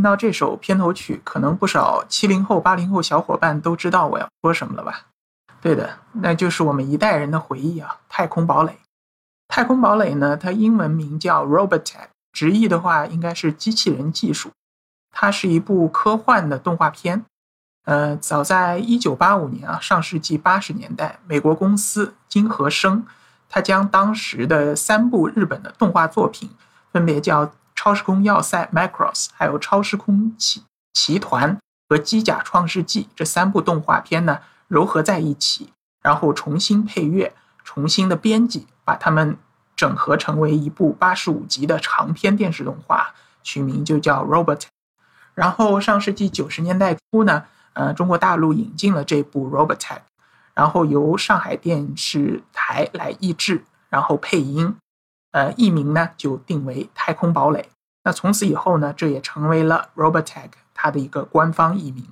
[0.00, 5.02] 听到这首片头曲，可能不少七零后、八零后小伙伴都知道我要说什么了吧？
[5.60, 8.72] 对的，那就是我们一代人的回忆啊，《太空堡垒》。
[9.46, 14.50] 《太空堡垒》呢，它英文名叫 Robotech，直译的话应该是机器人技术。
[15.10, 17.26] 它是一部科幻的动画片。
[17.84, 23.04] 呃，早在一九八五年啊，上世纪八十年代，美国公司金和生，
[23.50, 26.48] 它将当时的三部日本的动画作品，
[26.90, 27.52] 分别叫。
[27.82, 31.58] 超时空要塞 Macross，还有超时空奇奇团
[31.88, 37.32] 和机甲创世纪这三部动画片呢，糅合在一起，然后重新配乐，
[37.64, 39.38] 重新的编辑，把它们
[39.74, 44.64] 整合成为一部八十五集的长篇电视动画，取名就叫 Robot。
[45.34, 50.00] 然后上世纪九十年代初呢，呃，中国大陆引进了这部 Robot，
[50.52, 54.76] 然后由上海电视台来译制，然后配音。
[55.32, 57.60] 呃，译名呢就定为《太空堡垒》。
[58.04, 62.04] 那从此以后呢，这也成为了 Robotech 它的一个官方译名。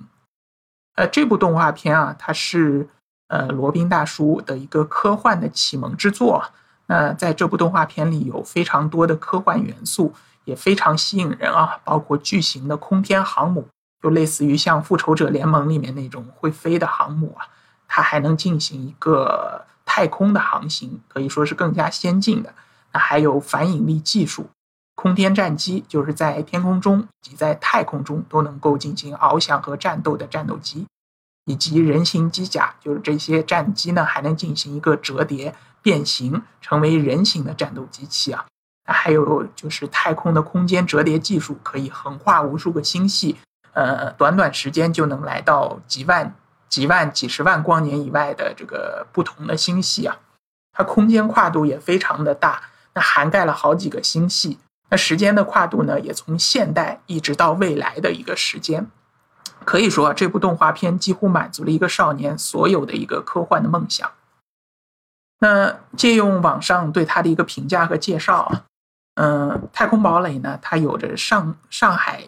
[0.95, 2.87] 呃，这部动画片啊，它是
[3.27, 6.43] 呃罗宾大叔的一个科幻的启蒙之作。
[6.85, 10.13] 那在这部动画片里有非常多的科幻元素，
[10.45, 13.67] 也非常吸引人啊，包括巨型的空天航母，
[14.01, 17.45] 就类似于像《复仇者联盟》里面那种会飞的航母啊，
[17.87, 22.53] 它还能进行一个太空的航行，可以说是更加先进的。
[22.91, 24.49] 那还有反引力技术，
[24.95, 30.87] 空天战机就是在天空中以及在太空中都能够进行翱翔和战斗的战斗机，
[31.45, 38.45] 以及人形机甲，就是这些战机呢还能进行一个折叠变形，成为人形的战斗机器啊。
[38.87, 43.37] 那还有就是太空的空间折叠技术，可以横跨无数个星系，
[43.73, 46.35] 呃，短短时间就能来到几万、
[46.67, 50.17] 几万、几十万光年以外的这个不同的星系啊。
[50.71, 52.63] 它空间跨度也非常的大。
[52.99, 58.91] 那涵盖了好几个星系，那时间的跨度呢，也从现代一直到未来的一个时间，
[59.63, 64.11] 可以说这部动画片几乎满足了一个少年所有的一个科幻的梦想。
[65.39, 68.65] 那借用网上对他的一个评价和介绍啊，
[69.15, 72.25] 嗯，《太空堡垒》呢，它有着上上海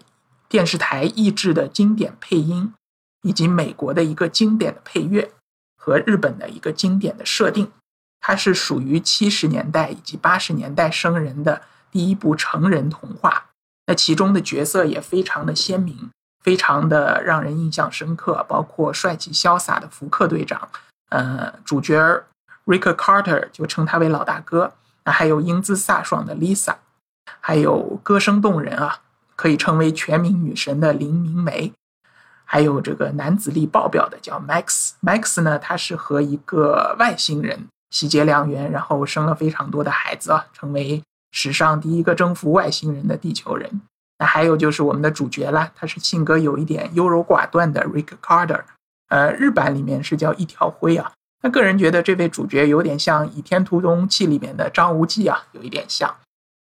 [0.47, 2.73] 电视台译制的经典配音，
[3.23, 5.33] 以及美国的一个经典的配乐
[5.75, 7.69] 和日本的一个经典的设定。
[8.21, 13.47] 它是属于七十年代以及八十年代生人的第一部成人童话，
[13.87, 16.09] 那其中的角色也非常的鲜明，
[16.43, 20.69] 非常的让人印象深刻，包括帅气潇洒的福克队长，
[21.09, 22.23] 呃，主角
[22.65, 24.73] Rick Carter 就称他为老大哥，
[25.03, 26.75] 那还有英姿飒爽的 Lisa，
[27.39, 29.01] 还有歌声动人啊，
[29.35, 31.73] 可以称为全民女神的林明梅，
[32.45, 37.67] 还有这个男子力爆表的叫 Max，Max 呢，他是和一个外星人。
[37.91, 43.81] 喜结良缘，然后生了非常多的孩子啊，成为史上第一个征服外星人的地球人。
[44.17, 48.63] 那还有就是我们的主角啦，他是性格有一点优柔寡断的 Rick Carter，
[49.09, 51.11] 呃，日版里面是叫一条灰啊。
[51.43, 56.15] 那个人觉得这位主角有点像《倚天屠龙记》里面的张无忌啊，有一点像。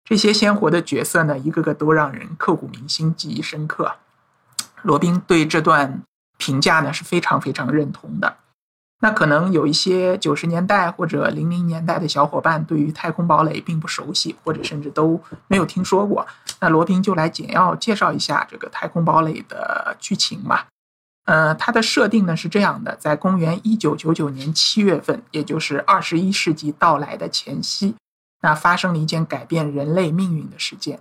[0.05, 3.97] 这些鲜活的角色呢，一个个都让人刻骨铭心、记忆深刻。
[4.83, 6.03] 罗宾对这段
[6.39, 8.39] 评价呢是非常非常认同的。
[9.03, 16.25] 那可能有一些九十年代或者零零年代的小伙伴对于《太空堡垒》并不熟悉，或者甚至都没有听说过。
[16.61, 20.69] 那罗宾就来简要介绍一下这个《太空堡垒》的剧情吧。
[21.25, 27.97] 呃，它的设定呢是这样的：在公元一九九九年七月份，也就是二十一世纪到来的前夕，
[28.43, 31.01] 那发生了一件改变人类命运的事件。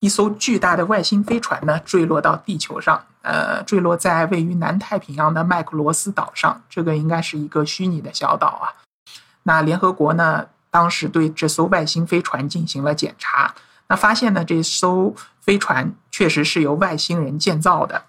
[0.00, 6.62] 一艘巨大的外星飞船呢，坠落到地球上，呃，坠落在位于南太平洋的麦克罗斯岛上。
[6.70, 8.70] 这个应该是一个虚拟的小岛啊。
[9.42, 13.52] 那联合国呢，当时对这艘外星飞船进行了检查，
[13.88, 18.04] 那发现呢，这艘飞船确实是由外星人建造的，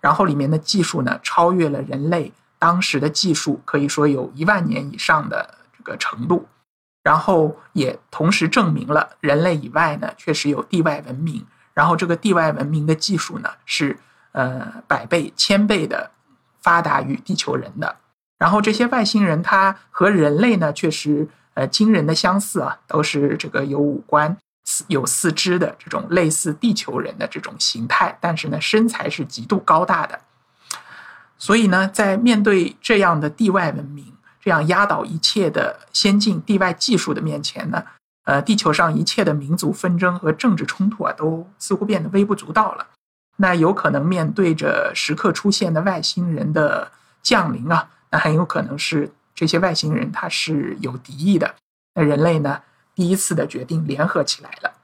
[0.00, 6.46] 然后里面的技术呢，超越了人类当时的技术，可以说有一万年以上的这个程度。
[7.04, 11.46] 然后也同时证明了人类以外呢，确实有地外文明。
[11.74, 13.98] 然后这个地外文明的技术呢，是
[14.32, 16.10] 呃百倍、千倍的
[16.62, 17.96] 发达于地球人的。
[18.38, 24.34] 然后这些外星人，他和人类呢，确实呃惊人的相似啊，都是这个有五官、
[24.86, 30.20] 有四肢的这种类似地球人的这种形态，但是呢，身材是极度高大的。
[31.36, 34.13] 所以呢，在面对这样的地外文明。
[34.44, 37.82] 这样压倒一切的先进地外技术的面前呢，
[38.24, 42.86] 呃，地球上一切的民族纷争和政治冲突啊，都似乎变得微不足道了。
[43.38, 46.92] 那有可能面对着时刻出现的外星人的
[47.22, 51.54] 降临啊，那很有可能是这些外星人他是有敌意的。
[51.94, 52.60] 那人类呢，
[52.94, 54.74] 第一次的决定联合起来了。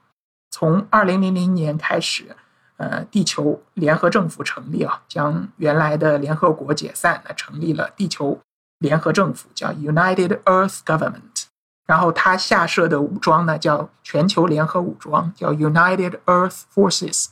[0.51, 2.35] 从二零零零年开始，
[2.79, 8.39] 呃地球联合政府成立啊，将原来的联合国解散，那成立了地球
[8.81, 11.45] 联合政府，叫 United Earth Government。
[11.87, 17.27] 然后他下设的武装呢，叫全球联合武装，叫 United Earth Forces。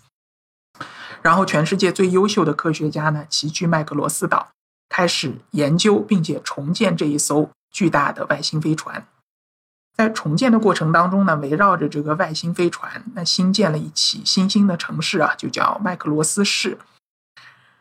[1.22, 4.48] 然后全世界最优秀的科学家呢，齐聚麦克罗斯岛，
[4.88, 9.06] 开始研究并且重建这一艘巨大的外星飞船。
[9.96, 16.78] 在重建的过程当中呢，围绕着这个外星飞船，那新建了一起新兴的城市啊，就叫麦克罗斯市。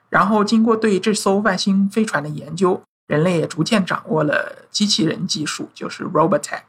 [0.09, 2.81] 然后经过对这艘外星飞船的研究。
[3.07, 6.61] 人类也逐渐掌握了机器人技术，就是 Robotech。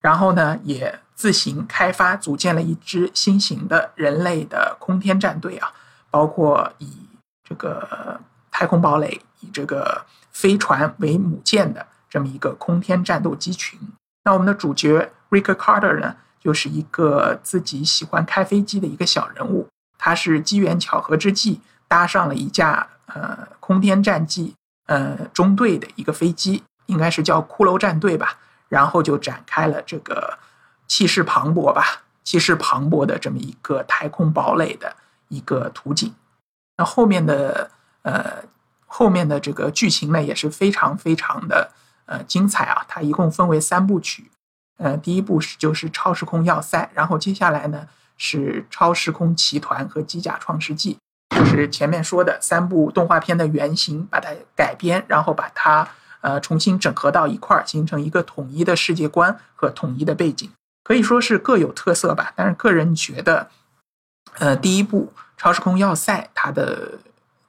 [0.00, 5.72] 然后呢，也自行开发组建了一支新型的人类的空天战队啊，
[6.10, 7.08] 包括以
[7.48, 8.20] 这个
[8.50, 13.78] 太空堡垒、以这个飞船为母舰的这么一个空天战斗机群。
[14.24, 19.68] 那我们的主角 Rick Carter 呢，就是一个自己喜欢开飞机的一个小人物。
[19.98, 24.54] 他是机缘巧合之际搭上了一架呃空天战机。
[24.86, 28.38] 呃，中队的一个飞机应该是叫骷髅战队吧，
[28.68, 30.38] 然后就展开了这个
[30.86, 34.96] 气势磅礴吧、气势磅礴的这么一个太空堡垒的
[35.28, 36.12] 一个图景。
[36.76, 37.70] 那后面的
[38.02, 38.42] 呃，
[38.86, 41.70] 后面的这个剧情呢也是非常非常的
[42.06, 42.84] 呃精彩啊。
[42.88, 44.30] 它一共分为三部曲，
[44.78, 47.86] 呃，第一部是就是超时空要塞，然后接下来呢
[48.16, 50.98] 是超时空奇团和机甲创世纪。
[51.34, 55.88] 就是前面说的三部动画片的原型，把它改编，然后把它
[56.20, 60.50] 呃重新整合到一块儿，形成一个统一的世界观和统一的背景，
[60.84, 62.32] 可以说是各有特色吧。
[62.36, 63.48] 但是个人觉得，
[64.38, 66.92] 呃，第一部《超时空要塞》它的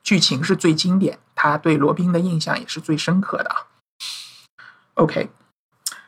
[0.02, 3.58] 剧情是最经典，它对罗宾的印象也是最深刻的啊。
[4.96, 5.30] OK。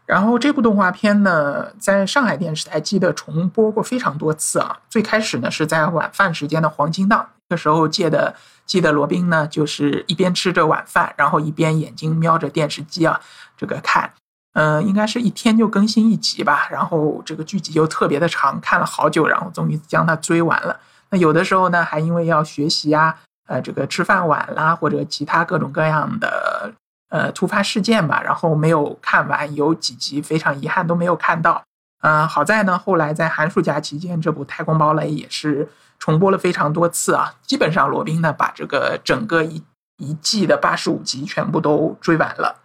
[0.07, 4.77] 然后这部动画片呢，在上海电视台记得重播过非常多次啊。
[4.87, 13.19] 最开始呢是在晚饭时间的黄金档，那时候记得记得罗宾呢就是一边吃着晚饭，然后一边眼睛瞄着电视机啊，
[13.55, 14.11] 这个看，
[14.53, 16.67] 嗯，应该是一天就更新一集吧。
[16.71, 20.79] 然后这个剧集又特别的长，看了好久，然后终于将它追完了。
[21.09, 23.15] 那有的时候呢，还因为要学习啊，
[23.47, 26.73] 呃，这个吃饭晚啦，或者其他各种各样的。
[27.09, 31.63] 呃，突发事件吧，然后没有看完，有几集非常遗憾都没有看到。
[32.01, 35.69] 嗯，好在呢，后来在寒暑假期间，这部《太空堡垒》也是
[36.05, 37.33] 重播了非常多次啊。
[37.41, 39.63] 基本上罗宾呢，把这个整个一
[39.97, 42.61] 一季的八十五集全部都追完了。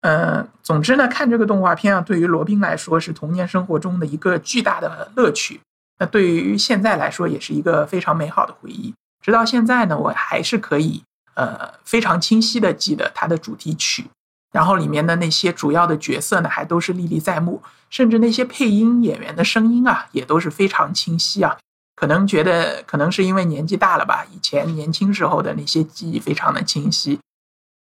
[0.00, 5.60] 嗯，总之呢，看这个动画片啊，对于罗宾来说是童年生活中的一个巨大的乐趣。
[5.98, 8.94] 那对于现在来说，也是一个非常美好的回忆。
[9.22, 11.02] 直到现在呢，我还是可以。
[11.36, 14.08] 呃，非常清晰的记得它的主题曲，
[14.52, 21.56] 然后里面的那些主要的角色呢，还都是历历在目，甚至那些配音演员的声音啊，也都是非常清晰啊。
[21.94, 27.18] 可能觉得可能是因为年纪大了吧，以前年轻时候的那些记忆非常的清晰，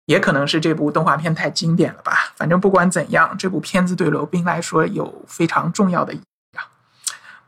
[0.06, 2.34] 也可能是这部动画片太经典了吧。
[2.36, 6.66] 反正不管怎样，这部片子对罗宾来说有非常重要的意义啊。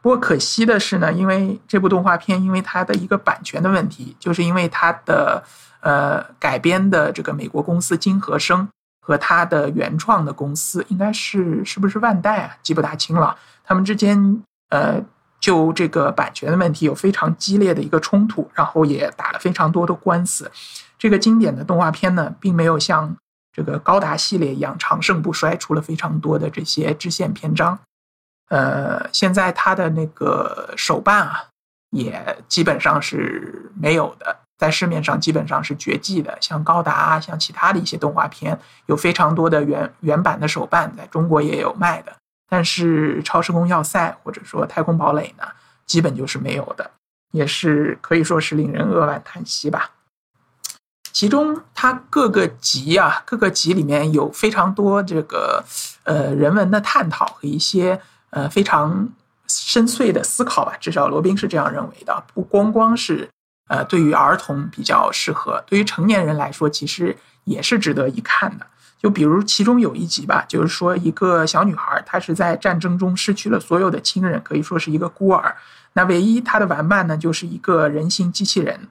[0.01, 5.43] 不过可惜的是呢，因为这部动画片因为它的一个版权的问题，就是因为它的。
[5.85, 8.65] 呃，改编的这个美国公司金和生
[9.05, 12.55] 和他的原创的公司，应该是是不是万代啊？
[12.63, 13.35] 记不大清了。
[13.65, 15.03] 他们之间呃，
[15.43, 20.49] 就这个版权的问题有非常激烈的一个冲突，然后也打了非常多的官司。
[20.97, 23.13] 这个经典的动画片呢，并没有像
[23.51, 27.77] 这个高达系列一样长盛不衰，出了非常多的这些支线篇章。
[28.47, 31.47] 呃，现在它的那个手办啊，
[31.91, 34.37] 也基本上是没有的。
[34.57, 42.15] 在市面上基本上是绝迹的，像高达，像其他的一些动画片，有非常多的原原版的手办，在中国也有卖的。
[42.53, 45.43] 但是超时空要塞或者说太空堡垒呢，
[45.87, 46.91] 基本就是没有的，
[47.31, 49.89] 也是可以说是令人扼腕叹息吧。
[51.11, 55.65] 其中它各个集啊，各个集里面有非常多这个
[56.03, 59.09] 呃人文的探讨和一些呃非常
[59.47, 63.27] 深邃的思考吧，至少罗宾是这样认为的，不光光是。
[63.69, 68.67] 呃，对于儿童比较适合，对于成年人来说，其实也是值得一看的。
[69.03, 75.55] 就比如其中有一集吧，就是说一个小女孩，她是在战争中失去了所有的亲人，可以说是一个孤儿。
[75.91, 78.87] 那唯一她的玩伴呢，就是一个人形机器人。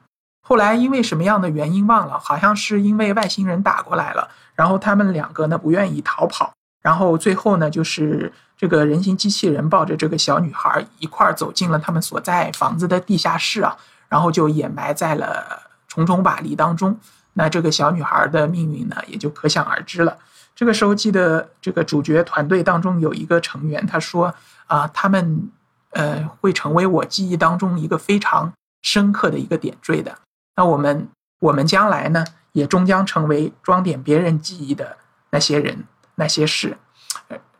[0.47, 6.53] 后来因为什么样的原因忘了，好像是因为外星人打过来了，然后他们两个呢不愿意逃跑，
[6.83, 13.75] 然后最后呢，就是这个人形机器人抱着这个小女孩一块儿走进了他们所在房子的地下室啊。
[14.09, 16.99] 然后就掩埋在了重重瓦砾当中，
[17.33, 20.17] 那这个小女孩的命运呢，也就可想而知了。
[20.55, 24.33] 这个时候，记得这个主角团队当中有一个成员，他说
[24.67, 25.49] ：“啊，他们
[25.91, 30.19] 呃会成为我记忆当中一个非常深刻的一个点缀的。
[30.55, 31.09] 那我们
[31.39, 34.97] 我们将来呢，也终将成为装点别人记忆的
[35.31, 35.85] 那些人、
[36.15, 36.77] 那些事。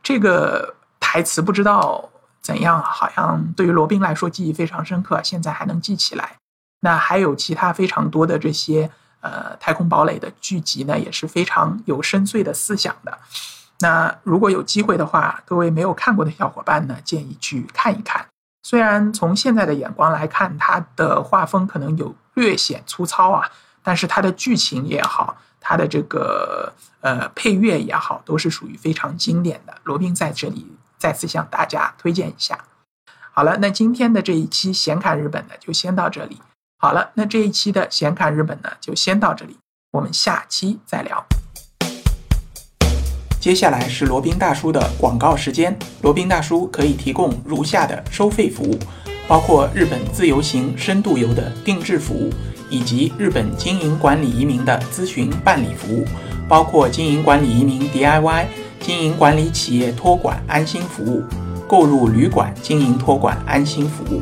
[0.04, 2.12] 这个台词不知道
[2.42, 6.36] 怎样，好像对于罗宾来说记忆非常深刻，现在还能记起来。
[6.82, 8.92] 那还有其他非常多的这些
[9.24, 13.18] 呃太空堡垒的剧集呢，也是非常有深邃的思想的。
[13.80, 18.26] 那如果有机会的话，各位没有看过的小伙伴呢，建议去看一看。
[18.62, 23.50] 虽然从现在的眼光来看，它的画风可能有略显粗糙啊，
[23.82, 29.76] 但是它的剧情也好，它的这个呃配乐也好，都是属于非常经典的。
[29.84, 32.58] 罗宾在这里再次向大家推荐一下。
[33.32, 36.42] 好了，那今天的这一期闲侃日本呢，就先到这里。
[36.84, 39.56] 好了，那这一期的闲侃日本呢，就先到这里，
[39.94, 41.26] 我们下期再聊。
[43.40, 45.80] 接下来是罗宾大叔的广告时间。
[46.02, 48.78] 罗宾大叔可以提供如下的收费服务，
[49.30, 52.30] 包括日本自由行、深度游的定制服务，
[52.70, 56.06] 以及日本经营管理移民的咨询办理服务，
[56.50, 58.46] 包括经营管理移民 DIY、
[58.82, 61.24] 经营管理企业托管安心服务、
[61.66, 64.22] 购入旅馆经营托管安心服务。